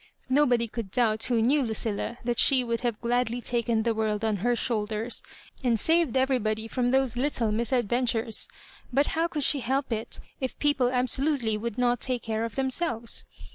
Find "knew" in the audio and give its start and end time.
1.43-1.61